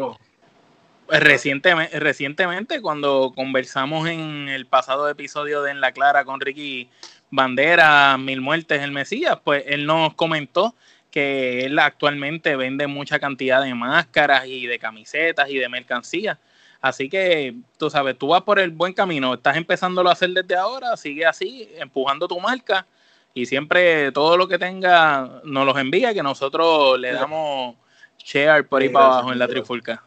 Pues 1.07 1.23
recientemente, 1.23 1.97
recientemente, 1.97 2.81
cuando 2.81 3.31
conversamos 3.33 4.09
en 4.09 4.49
el 4.49 4.65
pasado 4.65 5.07
episodio 5.07 5.61
de 5.61 5.71
En 5.71 5.79
la 5.79 5.93
Clara 5.93 6.25
con 6.25 6.41
Ricky 6.41 6.89
Bandera, 7.31 8.17
Mil 8.17 8.41
Muertes, 8.41 8.81
el 8.81 8.91
Mesías, 8.91 9.39
pues 9.45 9.63
él 9.65 9.85
nos 9.85 10.13
comentó 10.15 10.75
que 11.11 11.65
él 11.65 11.79
actualmente 11.79 12.55
vende 12.55 12.87
mucha 12.87 13.19
cantidad 13.19 13.61
de 13.63 13.73
máscaras 13.73 14.45
y 14.47 14.67
de 14.67 14.79
camisetas 14.79 15.49
y 15.49 15.57
de 15.57 15.69
mercancía. 15.69 16.39
Así 16.81 17.09
que, 17.09 17.55
tú 17.77 17.89
sabes, 17.89 18.17
tú 18.17 18.27
vas 18.27 18.43
por 18.43 18.59
el 18.59 18.71
buen 18.71 18.93
camino, 18.93 19.33
estás 19.33 19.57
empezándolo 19.57 20.09
a 20.09 20.13
hacer 20.13 20.29
desde 20.29 20.55
ahora, 20.55 20.95
sigue 20.95 21.25
así, 21.25 21.69
empujando 21.77 22.27
tu 22.27 22.39
marca 22.39 22.85
y 23.33 23.45
siempre 23.45 24.11
todo 24.11 24.37
lo 24.37 24.47
que 24.47 24.57
tenga 24.57 25.41
nos 25.43 25.65
los 25.65 25.77
envía, 25.77 26.13
que 26.13 26.23
nosotros 26.23 26.99
le 26.99 27.11
damos 27.11 27.75
share 28.17 28.67
por 28.67 28.81
ahí 28.81 28.89
para 28.89 29.05
abajo 29.07 29.33
en 29.33 29.39
la 29.39 29.47
trifulca. 29.47 30.03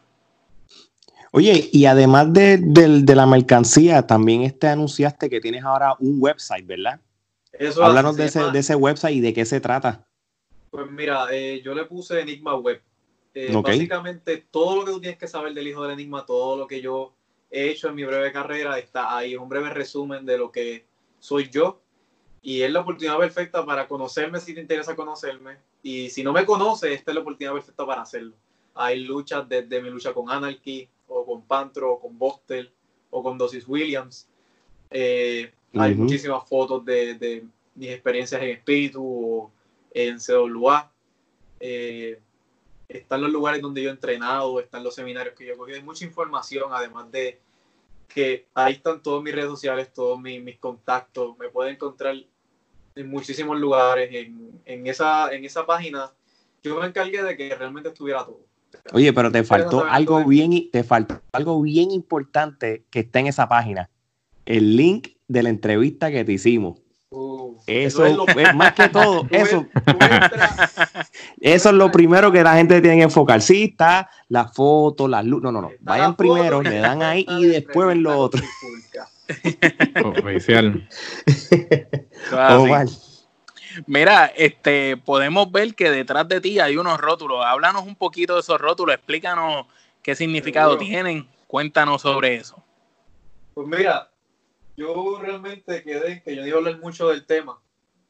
Oye, 1.31 1.69
y 1.71 1.85
además 1.85 2.31
de, 2.31 2.59
la 3.15 3.25
mercancía, 3.25 4.05
también 4.05 4.43
este 4.43 4.67
anunciaste 4.67 5.29
que 5.29 5.41
tienes 5.41 5.63
ahora 5.63 5.95
un 5.99 6.17
website, 6.19 6.65
¿verdad? 6.65 6.99
Eso 7.51 7.83
Háblanos 7.83 8.15
de 8.15 8.25
ese, 8.25 8.51
de 8.51 8.59
ese 8.59 8.75
website 8.75 9.15
y 9.15 9.21
de 9.21 9.33
qué 9.33 9.45
se 9.45 9.59
trata. 9.59 10.05
Pues 10.73 10.89
mira, 10.89 11.27
eh, 11.29 11.61
yo 11.63 11.75
le 11.75 11.85
puse 11.85 12.19
Enigma 12.19 12.55
Web. 12.55 12.81
Eh, 13.35 13.55
básicamente 13.61 14.47
todo 14.49 14.77
lo 14.77 14.85
que 14.85 14.91
tú 14.91 15.01
tienes 15.01 15.19
que 15.19 15.27
saber 15.27 15.53
del 15.53 15.67
hijo 15.67 15.83
del 15.83 15.91
Enigma, 15.91 16.25
todo 16.25 16.57
lo 16.57 16.65
que 16.65 16.81
yo 16.81 17.13
he 17.51 17.69
hecho 17.69 17.89
en 17.89 17.95
mi 17.95 18.03
breve 18.03 18.31
carrera 18.31 18.79
está 18.79 19.15
ahí, 19.15 19.35
un 19.35 19.47
breve 19.47 19.69
resumen 19.69 20.25
de 20.25 20.35
lo 20.39 20.51
que 20.51 20.87
soy 21.19 21.47
yo. 21.51 21.79
Y 22.41 22.63
es 22.63 22.71
la 22.71 22.79
oportunidad 22.79 23.19
perfecta 23.19 23.63
para 23.63 23.87
conocerme 23.87 24.39
si 24.39 24.55
te 24.55 24.61
interesa 24.61 24.95
conocerme. 24.95 25.57
Y 25.83 26.09
si 26.09 26.23
no 26.23 26.33
me 26.33 26.43
conoces, 26.43 26.89
esta 26.89 27.11
es 27.11 27.15
la 27.15 27.21
oportunidad 27.21 27.53
perfecta 27.53 27.85
para 27.85 28.01
hacerlo. 28.01 28.33
Hay 28.73 29.01
luchas 29.01 29.47
desde 29.47 29.79
mi 29.79 29.91
lucha 29.91 30.11
con 30.11 30.31
Anarchy, 30.31 30.89
o 31.07 31.23
con 31.23 31.43
Pantro, 31.43 31.91
o 31.91 31.99
con 31.99 32.17
Bostel, 32.17 32.71
o 33.11 33.21
con 33.21 33.37
Dosis 33.37 33.67
Williams. 33.67 34.27
Eh, 34.89 35.53
hay 35.75 35.93
muchísimas 35.93 36.49
fotos 36.49 36.83
de, 36.83 37.45
mis 37.75 37.91
experiencias 37.91 38.41
en 38.41 38.49
espíritu 38.49 39.03
o 39.05 39.51
en 39.93 40.19
CWA. 40.19 40.91
Eh, 41.59 42.19
están 42.89 43.21
los 43.21 43.31
lugares 43.31 43.61
donde 43.61 43.81
yo 43.81 43.89
he 43.89 43.91
entrenado, 43.91 44.59
están 44.59 44.83
los 44.83 44.93
seminarios 44.93 45.35
que 45.35 45.45
yo 45.45 45.53
he 45.53 45.57
cogido. 45.57 45.77
Hay 45.77 45.83
mucha 45.83 46.05
información, 46.05 46.71
además 46.71 47.11
de 47.11 47.39
que 48.07 48.47
ahí 48.53 48.73
están 48.73 49.01
todas 49.01 49.23
mis 49.23 49.33
redes 49.33 49.49
sociales, 49.49 49.91
todos 49.93 50.19
mis, 50.19 50.57
contactos. 50.59 51.37
Me 51.37 51.49
pueden 51.49 51.75
encontrar 51.75 52.15
en 52.95 53.09
muchísimos 53.09 53.59
lugares. 53.59 54.09
En, 54.11 54.61
en, 54.65 54.87
esa, 54.87 55.33
en 55.33 55.45
esa 55.45 55.65
página 55.65 56.11
yo 56.63 56.79
me 56.79 56.87
encargué 56.87 57.21
de 57.23 57.35
que 57.35 57.53
realmente 57.55 57.89
estuviera 57.89 58.25
todo. 58.25 58.45
Oye, 58.93 59.13
pero 59.13 59.31
te 59.31 59.43
faltó 59.43 59.85
algo 59.85 60.23
bien, 60.25 60.69
te 60.71 60.83
faltó 60.83 61.21
algo 61.31 61.61
bien 61.61 61.91
importante 61.91 62.85
que 62.89 63.01
está 63.01 63.19
en 63.19 63.27
esa 63.27 63.47
página. 63.47 63.89
El 64.45 64.75
link 64.75 65.09
de 65.27 65.43
la 65.43 65.49
entrevista 65.49 66.11
que 66.11 66.23
te 66.23 66.33
hicimos. 66.33 66.81
Uh, 67.15 67.61
eso, 67.67 68.07
es, 68.07 68.15
lo, 68.15 68.25
más 68.55 68.73
que 68.73 68.89
todo, 68.89 69.27
eso, 69.29 69.67
eso 71.41 71.69
es 71.69 71.75
lo 71.75 71.91
primero 71.91 72.31
que 72.31 72.41
la 72.41 72.55
gente 72.55 72.81
tiene 72.81 72.97
que 72.97 73.03
enfocar. 73.03 73.39
Sí, 73.39 73.65
está 73.71 74.09
la 74.29 74.47
foto, 74.47 75.07
la 75.07 75.21
luz. 75.21 75.43
No, 75.43 75.51
no, 75.51 75.61
no. 75.61 75.71
Vayan 75.81 76.15
primero, 76.15 76.63
le 76.63 76.79
dan 76.79 77.03
ahí 77.03 77.23
y 77.29 77.45
después 77.45 77.87
ven 77.87 78.01
lo 78.01 78.17
otro. 78.17 78.41
Oficial. 80.03 80.89
Mira, 83.85 84.25
este, 84.35 84.97
podemos 84.97 85.51
ver 85.51 85.75
que 85.75 85.91
detrás 85.91 86.27
de 86.27 86.41
ti 86.41 86.59
hay 86.59 86.77
unos 86.77 86.99
rótulos. 86.99 87.45
Háblanos 87.45 87.83
un 87.83 87.95
poquito 87.95 88.33
de 88.33 88.39
esos 88.39 88.59
rótulos, 88.59 88.95
explícanos 88.95 89.67
qué 90.01 90.15
significado 90.15 90.79
tienen, 90.79 91.27
cuéntanos 91.45 92.01
sobre 92.01 92.37
eso. 92.37 92.63
Pues 93.53 93.67
mira, 93.67 94.09
yo 94.75 95.19
realmente 95.21 95.83
quedé 95.83 96.21
que 96.23 96.35
yo 96.35 96.41
no 96.41 96.47
iba 96.47 96.57
a 96.57 96.59
hablar 96.59 96.79
mucho 96.79 97.09
del 97.09 97.25
tema, 97.25 97.61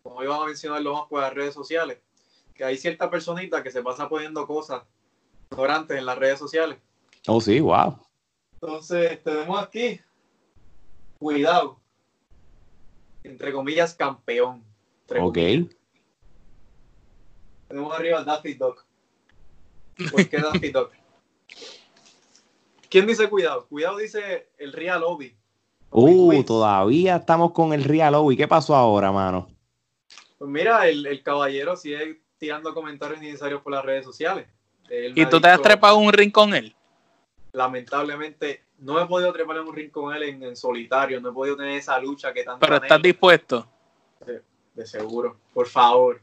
como 0.01 0.23
iban 0.23 0.41
a 0.41 0.45
mencionarlo 0.45 0.93
más 0.93 1.07
por 1.07 1.21
las 1.21 1.33
redes 1.33 1.53
sociales, 1.53 1.99
que 2.53 2.63
hay 2.63 2.77
cierta 2.77 3.09
personita 3.09 3.63
que 3.63 3.71
se 3.71 3.81
pasa 3.81 4.07
poniendo 4.07 4.45
cosas 4.47 4.83
ignorantes 5.51 5.97
en 5.97 6.05
las 6.05 6.17
redes 6.17 6.39
sociales. 6.39 6.79
Oh, 7.27 7.41
sí, 7.41 7.59
wow. 7.59 7.97
Entonces, 8.53 9.21
tenemos 9.23 9.61
aquí, 9.61 9.99
cuidado, 11.19 11.79
entre 13.23 13.51
comillas, 13.51 13.93
campeón. 13.93 14.63
ok. 15.19 15.37
Tenemos 17.67 17.97
arriba 17.97 18.23
Daffy 18.23 18.53
Duck. 18.53 18.85
¿Por 20.11 20.29
qué 20.29 20.37
Daffy 20.37 20.69
Duck? 20.71 20.91
¿Quién 22.89 23.07
dice 23.07 23.27
cuidado? 23.29 23.65
Cuidado 23.67 23.97
dice 23.97 24.51
el 24.57 24.71
Real 24.71 25.03
Obi. 25.03 25.35
Uh, 25.95 26.43
todavía 26.43 27.17
estamos 27.17 27.51
con 27.51 27.71
el 27.71 27.83
Real 27.83 28.15
¿Y 28.31 28.35
¿Qué 28.35 28.47
pasó 28.47 28.75
ahora, 28.75 29.11
mano? 29.11 29.47
Pues 30.39 30.49
mira, 30.49 30.87
el, 30.87 31.21
caballero 31.21 31.75
sigue 31.77 32.21
tirando 32.39 32.73
comentarios 32.73 33.21
innecesarios 33.21 33.61
por 33.61 33.73
las 33.73 33.85
redes 33.85 34.03
sociales. 34.03 34.47
¿Y 34.89 35.25
tú 35.27 35.39
te 35.39 35.47
has 35.47 35.61
trepado 35.61 35.97
un 35.97 36.11
ring 36.11 36.31
con 36.31 36.53
él? 36.53 36.75
Lamentablemente, 37.51 38.63
no 38.79 38.99
he 38.99 39.05
podido 39.05 39.31
trepar 39.31 39.57
en 39.57 39.67
un 39.67 39.75
ring 39.75 39.91
con 39.91 40.13
él 40.15 40.23
en, 40.23 40.55
solitario. 40.55 41.21
No 41.21 41.29
he 41.29 41.33
podido 41.33 41.55
tener 41.55 41.77
esa 41.77 41.99
lucha 41.99 42.33
que 42.33 42.43
tanto. 42.43 42.59
Pero 42.59 42.77
estás 42.77 43.01
dispuesto. 43.01 43.67
de 44.73 44.85
seguro. 44.87 45.37
Por 45.53 45.67
favor. 45.67 46.19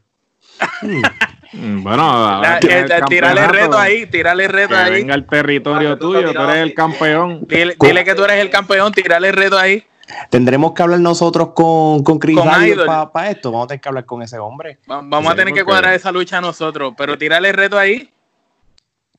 Mm, 1.53 1.83
bueno, 1.83 2.41
tírale 3.09 3.47
reto 3.49 3.79
ahí, 3.79 4.07
tírale 4.07 4.47
reto 4.47 4.77
ahí. 4.77 4.93
Venga 4.93 5.15
el 5.15 5.27
territorio 5.27 5.99
tuyo, 5.99 6.33
tú 6.33 6.43
eres 6.43 6.57
el 6.57 6.75
campeón. 6.75 7.41
Dile, 7.49 8.05
que 8.05 8.15
tú 8.15 8.25
eres 8.25 8.41
el 8.41 8.51
campeón, 8.51 8.93
tírale 8.93 9.33
reto 9.33 9.59
ahí. 9.59 9.85
Tendremos 10.29 10.73
que 10.73 10.83
hablar 10.83 11.01
nosotros 11.01 11.51
con, 11.55 12.03
con 12.03 12.19
Chris 12.19 12.39
para 12.39 13.31
esto. 13.31 13.53
Vamos 13.53 13.65
a 13.65 13.69
tener 13.69 13.81
que 13.81 13.89
hablar 13.89 14.07
con 14.07 14.23
ese 14.23 14.39
hombre. 14.39 14.79
vamos 14.87 15.33
a 15.33 15.35
tener 15.35 15.55
que 15.55 15.65
cuadrar 15.65 15.95
esa 15.95 16.13
lucha 16.13 16.41
nosotros, 16.41 16.95
pero 16.97 17.17
tírale 17.19 17.53
reto 17.53 17.79
ahí. 17.79 18.13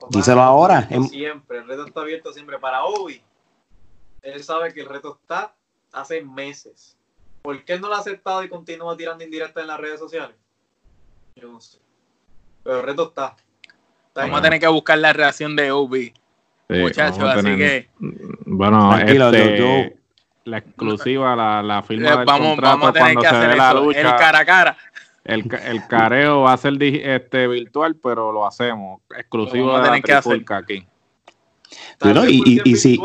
Díselo 0.10 0.42
ahora. 0.42 0.88
Siempre, 1.10 1.60
el 1.60 1.68
reto 1.68 1.86
está 1.86 2.02
abierto 2.02 2.34
siempre 2.34 2.60
para 2.60 2.84
Obi. 2.84 3.22
Él 4.22 4.44
sabe 4.44 4.74
que 4.74 4.82
el 4.82 4.90
reto 4.90 5.18
está 5.22 5.54
hace 5.92 6.22
meses. 6.22 6.98
¿Por 7.42 7.64
qué 7.66 7.80
no 7.80 7.88
lo 7.88 7.96
ha 7.96 8.00
aceptado 8.00 8.44
y 8.44 8.50
continúa 8.50 8.96
tirando 8.96 9.24
indirecta 9.24 9.62
en 9.62 9.68
las 9.68 9.80
redes 9.80 10.00
sociales? 10.00 10.36
Yo 11.36 11.52
no 11.52 11.62
sé. 11.62 11.80
Pero 12.64 12.80
el 12.80 12.86
reto 12.86 13.10
está. 13.10 13.36
vamos 14.16 14.40
a 14.40 14.42
tener 14.42 14.60
que 14.60 14.68
buscar 14.68 14.98
la 14.98 15.14
reacción 15.14 15.56
de 15.56 15.72
Obi. 15.72 16.14
muchachos, 16.70 17.24
así 17.24 17.58
que. 17.58 17.90
Bueno, 18.46 18.98
este, 18.98 19.98
la 20.46 20.58
exclusiva, 20.58 21.36
la, 21.36 21.62
la 21.62 21.84
firma 21.84 22.10
eh, 22.10 22.18
del 22.18 22.26
vamos, 22.26 22.58
vamos 22.58 22.90
a 22.90 22.94
tener 22.94 23.18
que 23.18 23.28
hacer 23.28 23.58
la 23.58 23.74
lucha. 23.74 24.00
El 24.00 24.16
cara 24.18 24.40
a 24.40 24.46
cara. 24.46 24.78
El, 25.24 25.48
el 25.66 25.88
careo 25.88 26.42
va 26.42 26.54
a 26.54 26.58
ser 26.58 26.82
este, 26.82 27.48
virtual, 27.48 27.96
pero 27.96 28.32
lo 28.32 28.46
hacemos 28.46 29.02
exclusivo 29.16 29.80
de 29.80 29.90
la 29.90 30.02
que 30.02 30.14
hacer. 30.14 30.44
aquí. 30.50 30.88
y, 32.28 32.60
y, 32.60 32.62
y 32.66 32.76
si, 32.76 33.00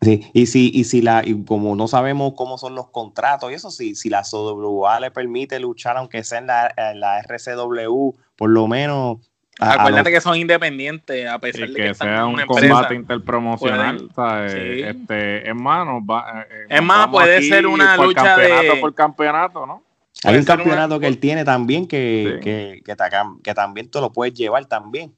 Sí, 0.00 0.30
y 0.32 0.46
si, 0.46 0.70
y 0.72 0.84
si 0.84 1.02
la, 1.02 1.22
y 1.24 1.44
como 1.44 1.74
no 1.74 1.88
sabemos 1.88 2.34
cómo 2.36 2.56
son 2.56 2.76
los 2.76 2.88
contratos 2.90 3.50
y 3.50 3.54
eso, 3.54 3.70
si, 3.70 3.96
si 3.96 4.08
la 4.08 4.22
SWA 4.22 5.00
le 5.00 5.10
permite 5.10 5.58
luchar, 5.58 5.96
aunque 5.96 6.22
sea 6.22 6.38
en 6.38 6.46
la, 6.46 6.72
en 6.76 7.00
la 7.00 7.18
RCW, 7.20 8.12
por 8.36 8.50
lo 8.50 8.68
menos. 8.68 9.18
Acuérdate 9.58 10.12
que 10.12 10.20
son 10.20 10.36
independientes, 10.36 11.28
a 11.28 11.40
pesar 11.40 11.68
de 11.68 11.74
que, 11.74 11.94
sea 11.94 12.26
un 12.26 12.40
combate 12.46 12.94
interpromocional. 12.94 14.08
Este, 14.46 15.48
es 15.48 15.54
más, 15.56 15.84
va, 16.08 16.46
eh, 16.48 16.66
es 16.68 16.82
más, 16.82 17.08
puede 17.08 17.42
ser 17.42 17.66
una 17.66 17.96
lucha 17.96 18.36
de. 18.36 18.76
por 18.80 18.94
campeonato, 18.94 19.66
¿no? 19.66 19.82
Hay 20.22 20.36
un 20.36 20.44
campeonato 20.44 21.00
que 21.00 21.08
él 21.08 21.18
tiene 21.18 21.44
también 21.44 21.86
que, 21.88 22.38
que, 22.42 22.82
que, 22.84 22.96
que, 23.42 23.54
también 23.54 23.90
te 23.90 24.00
lo 24.00 24.12
puedes 24.12 24.34
llevar 24.34 24.66
también. 24.66 25.12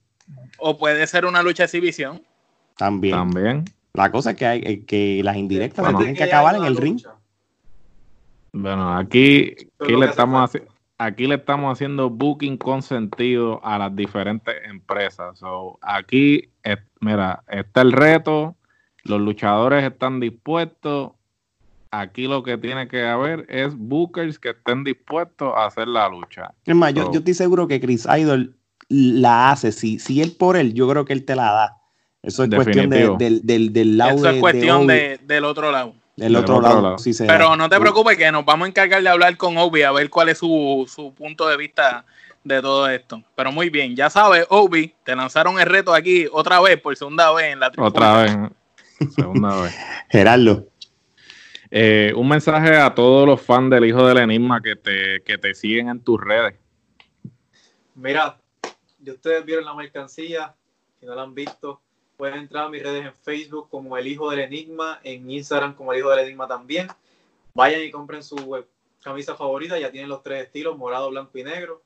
O 0.59 0.79
puede 0.79 1.07
ser 1.07 1.27
una 1.27 1.43
lucha 1.43 1.63
de 1.63 1.67
exhibición. 1.67 2.23
También. 2.77 3.15
También. 3.15 3.65
La 3.93 4.11
cosa 4.11 4.31
es 4.31 4.37
que, 4.37 4.47
hay, 4.47 4.61
eh, 4.65 4.85
que 4.85 5.23
las 5.25 5.37
indirectas 5.37 5.97
tienen 5.97 6.15
que, 6.15 6.25
acabar 6.25 6.55
en 6.57 6.65
el 6.65 6.77
ring. 6.77 7.01
Bueno, 8.53 8.97
aquí, 8.97 9.55
aquí 9.79 9.97
le 9.97 10.07
estamos 10.07 10.51
aquí 11.01 11.27
le 11.27 11.37
estamos 11.37 11.73
haciendo 11.73 12.11
booking 12.11 12.59
consentido 12.59 13.65
a 13.65 13.79
las 13.79 13.97
diferentes 13.97 14.55
empresas. 14.65 15.39
So, 15.39 15.79
aquí, 15.81 16.51
mira, 17.01 17.43
está 17.49 17.81
el 17.81 17.93
reto, 17.93 18.55
los 19.05 19.19
luchadores 19.21 19.83
están 19.83 20.21
dispuestos. 20.21 21.13
Aquí 21.91 22.29
lo 22.29 22.43
que 22.43 22.59
tiene 22.59 22.87
que 22.87 23.05
haber 23.05 23.47
es 23.49 23.75
bookers 23.75 24.39
que 24.39 24.51
estén 24.51 24.85
dispuestos 24.85 25.53
a 25.57 25.67
hacer 25.67 25.89
la 25.89 26.09
lucha. 26.09 26.53
Es 26.67 26.77
más, 26.77 26.93
yo, 26.93 27.11
estoy 27.11 27.35
seguro 27.35 27.67
que 27.67 27.81
Chris 27.81 28.07
Idol 28.07 28.55
la 28.89 29.53
hace. 29.53 29.73
Si, 29.73 29.99
si 29.99 30.21
él 30.21 30.37
por 30.39 30.57
él, 30.57 30.75
yo 30.75 30.87
creo 30.87 31.07
que 31.07 31.15
él 31.15 31.25
te 31.25 31.35
la 31.35 31.51
da. 31.51 31.80
Eso 32.23 32.45
es 32.45 32.51
cuestión 32.55 32.91
del, 32.91 33.41
del, 33.43 33.97
lado 33.97 34.17
Eso 34.17 34.31
es 34.31 34.41
cuestión 34.41 34.87
del 34.87 35.45
otro 35.45 35.71
lado. 35.73 35.95
Del 36.17 36.37
otro, 36.37 36.61
lado, 36.61 36.97
Pero 37.27 37.57
no 37.57 37.71
te 37.71 37.81
preocupes 37.81 38.19
que 38.19 38.31
nos 38.31 38.45
vamos 38.45 38.67
a 38.67 38.69
encargar 38.69 39.03
de 39.03 39.09
hablar 39.09 39.39
con 39.39 39.57
Obi 39.57 39.83
a 39.83 39.93
ver 39.93 40.11
cuál 40.11 40.29
es 40.29 40.37
su, 40.37 40.87
su 40.87 41.15
punto 41.15 41.49
de 41.49 41.57
vista 41.57 42.05
de 42.45 42.61
todo 42.61 42.89
esto. 42.91 43.23
Pero 43.35 43.53
muy 43.53 43.71
bien, 43.71 43.97
ya 43.97 44.11
sabes, 44.11 44.47
Obi, 44.51 44.95
te 45.03 45.17
lanzaron 45.17 45.59
el 45.59 45.67
reto 45.67 45.95
aquí 45.95 46.27
otra 46.31 46.61
vez, 46.61 46.79
por 46.79 46.95
segunda 46.95 47.33
vez 47.33 47.53
en 47.53 47.61
la 47.61 47.73
Otra 47.79 48.23
vez, 48.23 48.37
segunda 49.15 49.63
vez. 49.63 49.75
Gerardo. 50.11 50.67
Eh, 51.71 52.13
un 52.17 52.29
mensaje 52.29 52.77
a 52.77 52.95
todos 52.95 53.27
los 53.27 53.41
fans 53.41 53.71
del 53.71 53.87
Hijo 53.87 54.05
del 54.07 54.19
Enigma 54.19 54.61
que 54.61 54.77
te, 54.77 55.23
que 55.25 55.39
te 55.39 55.55
siguen 55.55 55.89
en 55.89 56.01
tus 56.01 56.21
redes. 56.21 56.55
Mira, 57.95 58.39
ya 58.99 59.13
ustedes 59.13 59.45
vieron 59.45 59.65
la 59.65 59.75
mercancía, 59.75 60.55
si 60.99 61.07
no 61.07 61.15
la 61.15 61.23
han 61.23 61.35
visto, 61.35 61.81
pueden 62.21 62.39
entrar 62.39 62.67
a 62.67 62.69
mis 62.69 62.83
redes 62.83 63.05
en 63.05 63.15
Facebook 63.15 63.69
como 63.69 63.97
El 63.97 64.07
Hijo 64.07 64.31
del 64.31 64.41
Enigma, 64.41 65.01
en 65.03 65.29
Instagram 65.29 65.75
como 65.75 65.93
El 65.93 65.99
Hijo 65.99 66.11
del 66.11 66.21
Enigma 66.21 66.47
también. 66.47 66.87
Vayan 67.55 67.83
y 67.83 67.91
compren 67.91 68.23
su 68.23 68.65
camisa 69.03 69.35
favorita, 69.35 69.79
ya 69.79 69.91
tienen 69.91 70.09
los 70.09 70.23
tres 70.23 70.45
estilos, 70.45 70.79
morado, 70.79 71.11
blanco 71.11 71.37
y 71.37 71.43
negro 71.43 71.83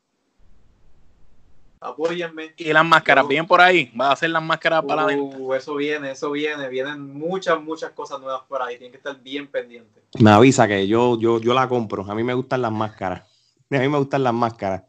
apóyenme. 1.85 2.55
Y 2.57 2.73
las 2.73 2.85
máscaras, 2.85 3.29
bien 3.29 3.47
por 3.47 3.61
ahí, 3.61 3.93
va 3.99 4.09
a 4.09 4.13
hacer 4.13 4.31
las 4.31 4.43
máscaras 4.43 4.83
para 4.85 5.03
la 5.03 5.07
venta. 5.07 5.37
Uh, 5.37 5.55
eso 5.55 5.75
viene, 5.75 6.11
eso 6.11 6.31
viene, 6.31 6.69
vienen 6.69 7.01
muchas, 7.13 7.61
muchas 7.63 7.91
cosas 7.93 8.21
nuevas 8.21 8.43
por 8.49 8.63
ahí, 8.63 8.77
tienen 8.79 8.93
que 8.93 8.99
estar 8.99 9.21
bien 9.21 9.47
pendientes. 9.47 10.03
Me 10.19 10.31
avisa 10.31 10.67
que 10.67 10.87
yo, 10.87 11.19
yo, 11.19 11.41
yo 11.41 11.55
la 11.55 11.69
compro, 11.69 12.05
a 12.11 12.15
mí 12.15 12.25
me 12.25 12.35
gustan 12.35 12.63
las 12.63 12.73
máscaras, 12.73 13.23
a 13.71 13.79
mí 13.79 13.89
me 13.89 13.99
gustan 13.99 14.25
las 14.25 14.35
máscaras. 14.35 14.85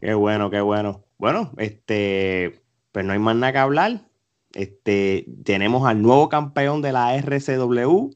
Qué 0.00 0.14
bueno, 0.14 0.48
qué 0.50 0.60
bueno. 0.60 1.04
Bueno, 1.18 1.50
este, 1.56 2.62
pues 2.92 3.04
no 3.04 3.12
hay 3.12 3.18
más 3.18 3.34
nada 3.34 3.52
que 3.52 3.58
hablar. 3.58 4.00
Este, 4.58 5.24
tenemos 5.44 5.86
al 5.88 6.02
nuevo 6.02 6.28
campeón 6.28 6.82
de 6.82 6.90
la 6.90 7.14
RCW. 7.14 8.10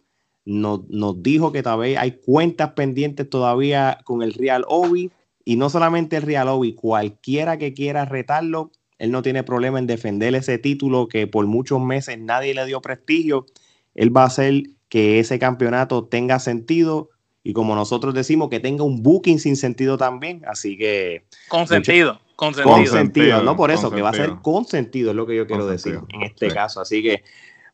Nos, 0.45 1.23
dijo 1.23 1.53
que 1.53 1.63
todavía 1.63 2.01
hay 2.01 2.19
cuentas 2.19 2.73
pendientes 2.73 3.31
todavía 3.31 4.01
con 4.03 4.25
el 4.25 4.35
Real 4.35 4.65
Obi 4.67 5.13
y 5.45 5.55
no 5.55 5.71
solamente 5.71 6.17
el 6.17 6.23
Real 6.23 6.49
Obi, 6.49 6.75
cualquiera 6.75 7.59
que 7.59 7.75
quiera 7.75 8.07
retarlo, 8.07 8.73
él 8.99 9.13
no 9.13 9.23
tiene 9.23 9.45
problema 9.45 9.79
en 9.79 9.87
defender 9.87 10.35
ese 10.35 10.59
título 10.59 11.07
que 11.07 11.29
por 11.29 11.47
muchos 11.47 11.81
meses 11.81 12.19
nadie 12.19 12.55
le 12.55 12.67
dio 12.67 12.83
prestigio. 12.83 13.47
Él 13.95 14.17
va 14.17 14.23
a 14.23 14.27
hacer 14.27 14.65
que 14.89 15.21
ese 15.21 15.39
campeonato 15.39 16.07
tenga 16.07 16.41
sentido 16.41 17.11
y 17.45 17.53
como 17.53 17.77
nosotros 17.77 18.15
decimos, 18.15 18.49
que 18.49 18.59
tenga 18.59 18.83
un 18.83 19.01
booking 19.01 19.39
sin 19.39 19.57
sentido 19.57 19.97
también. 19.97 20.43
Así 20.47 20.77
que... 20.77 21.25
Con 21.49 21.69
sentido. 21.69 22.21
Con 22.37 22.55
sentido. 22.55 23.43
no 23.43 23.57
por 23.57 23.71
eso, 23.71 23.91
que 23.91 24.03
va 24.03 24.11
a 24.11 24.15
ser 24.15 24.37
con 24.43 24.65
sentido, 24.65 25.11
es 25.11 25.17
lo 25.17 25.27
que 25.27 25.37
yo 25.37 25.47
quiero 25.47 25.67
decir 25.67 26.01
en 26.09 26.23
este 26.23 26.49
caso. 26.49 26.81
Así 26.81 27.03
que 27.03 27.23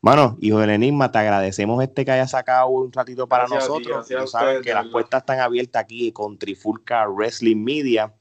bueno, 0.01 0.37
hijo 0.41 0.61
del 0.61 0.71
enigma, 0.71 1.11
te 1.11 1.19
agradecemos 1.19 1.83
este 1.83 2.05
que 2.05 2.13
haya 2.13 2.29
sacado 2.29 2.69
un 2.69 2.93
ratito 2.93 3.27
para 3.27 3.49
nosotros. 3.49 4.09
Ya 4.09 4.27
saben 4.27 4.63
que 4.63 4.73
las 4.73 4.87
puertas 4.87 5.23
están 5.23 5.41
abiertas 5.41 5.83
aquí 5.83 6.13
con 6.13 6.39
Trifulca 6.39 7.09
Wrestling 7.09 7.65
Media. 7.65 8.13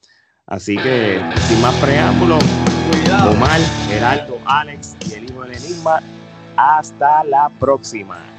Así 0.48 0.76
que, 0.76 1.22
sin 1.48 1.62
más 1.62 1.76
preámbulos, 1.76 2.44
Omar, 3.30 3.60
Geraldo, 3.88 4.40
Alex 4.46 4.96
y 5.08 5.14
el 5.14 5.30
hijo 5.30 5.42
del 5.44 5.54
enigma. 5.54 6.02
Hasta 6.56 7.24
la 7.26 7.50
próxima. 7.60 8.37